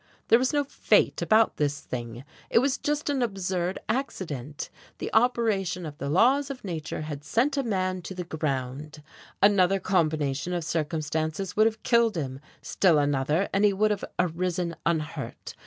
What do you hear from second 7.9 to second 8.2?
to